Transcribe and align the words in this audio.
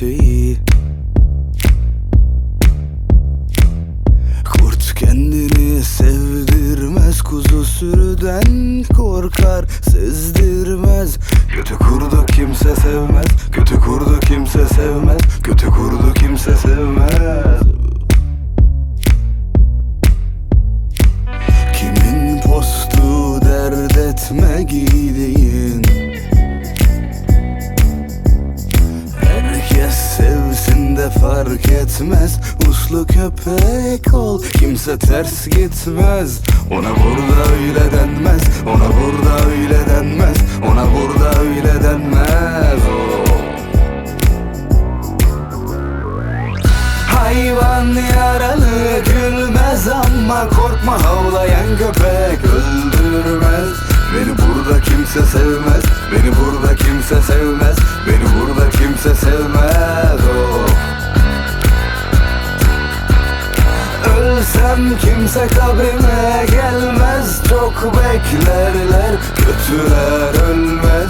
gerçeği 0.00 0.58
Kurt 4.44 4.94
kendini 4.94 5.82
sevdirmez 5.82 7.22
Kuzu 7.22 7.64
sürüden 7.64 8.84
korkar 8.96 9.64
Sezdirmez. 9.90 11.18
Kötü 11.48 11.74
kurdu 11.74 12.26
kimse 12.26 12.76
sevmez 12.76 13.26
Kötü 13.52 13.80
kurdu 13.80 14.20
kimse 14.20 14.66
sevmez 14.66 15.20
Kötü 15.42 15.66
kurdu 15.66 16.14
kimse 16.14 16.56
sevmez. 16.56 17.62
Kimin 21.72 22.40
postu 22.40 23.40
dert 23.44 23.96
etme 23.96 24.62
gideyim 24.62 25.63
fark 31.34 31.68
etmez. 31.68 32.38
Uslu 32.68 33.06
köpek 33.06 34.14
ol 34.14 34.42
kimse 34.42 34.98
ters 34.98 35.46
gitmez. 35.46 36.40
Ona 36.70 36.90
burada 36.90 37.52
öyle 37.52 37.92
denmez 37.92 38.42
Ona 38.66 38.88
burada 38.96 39.50
öyle 39.50 39.78
denmez. 39.90 40.36
Ona 40.70 40.84
burada 40.94 41.40
öyle 41.40 41.82
denmez. 41.84 42.80
Oh. 42.88 43.24
Hayvan 47.06 47.86
yaralı 48.16 49.02
gülmez 49.04 49.88
ama 49.88 50.48
korkma 50.48 51.04
havlayan 51.04 51.78
köpek 51.78 52.38
öldürmez. 52.44 53.68
Beni 54.14 54.34
burada 54.38 54.80
kimse 54.80 55.22
sevmez 55.22 55.84
Beni 56.12 56.32
burada 56.36 56.76
kimse 56.76 57.22
sevmez. 57.22 57.76
Beni 58.06 58.24
burada 58.40 58.70
kimse 58.70 59.14
sevmez 59.14 59.43
Ölsem 64.44 64.98
kimse 64.98 65.46
kabrime 65.46 66.46
gelmez. 66.50 67.42
Çok 67.48 67.92
beklerler 67.96 69.16
kötüler 69.36 70.48
ölmez 70.50 71.03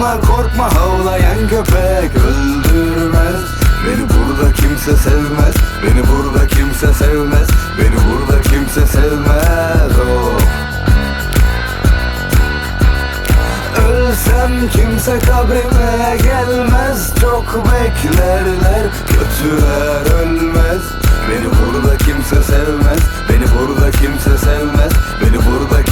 ama 0.00 0.20
korkma 0.20 0.74
havlayan 0.74 1.48
köpek 1.48 2.16
öldürmez. 2.16 3.40
Beni 3.86 4.02
burada 4.08 4.52
kimse 4.52 4.96
sevmez 4.96 5.54
Beni 5.82 6.02
burada 6.08 6.46
kimse 6.46 6.94
sevmez 6.94 7.48
Beni 7.78 7.96
burada 8.06 8.42
kimse 8.42 8.86
sevmez. 8.86 9.92
Oh. 10.00 10.40
Ölsem 13.88 14.68
kimse 14.72 15.18
kabrime 15.18 16.16
gelmez 16.22 17.14
Çok 17.20 17.64
beklerler 17.64 18.86
kötüler 19.06 20.20
ölmez. 20.22 20.82
Beni 21.30 21.46
burada 21.46 21.96
kimse 21.96 22.42
sevmez 22.42 23.00
Beni 23.28 23.44
burada 23.58 23.90
kimse 23.90 24.38
sevmez 24.38 24.92
Beni 25.22 25.38
burada 25.46 25.82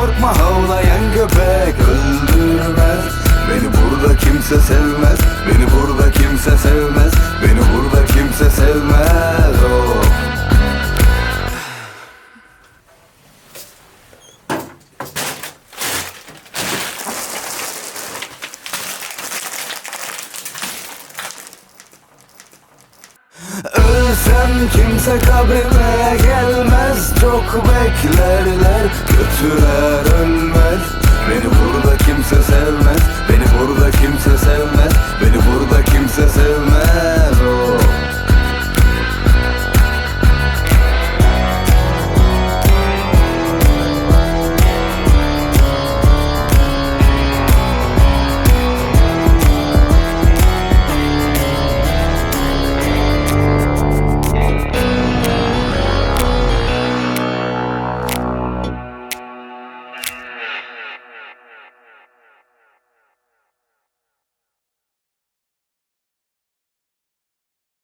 korkma 0.00 0.38
havlayan 0.38 1.12
köpek 1.14 1.74
öldürmez. 1.88 3.04
Beni 3.48 3.68
burada 3.72 4.16
kimse 4.16 4.60
sevmez 4.60 5.18
Beni 5.46 5.66
burada 5.72 6.10
kimse 6.10 6.58
sevmez 6.58 7.12
Beni 7.42 7.60
burada 7.74 8.06
kimse 8.06 8.50
sevmez 8.50 9.19
Sen 24.24 24.68
kimse 24.72 25.18
kabrime 25.18 26.16
gelmez 26.22 27.12
Çok 27.20 27.64
beklerler 27.64 28.88
Kötüler 29.06 30.20
ölmez. 30.20 30.80
Beni 31.30 31.44
burada 31.44 31.96
kimse 31.96 32.42
sevmez 32.42 33.02
Beni 33.28 33.44
burada 33.58 33.90
kimse 33.90 34.38
sevmez. 34.38 34.89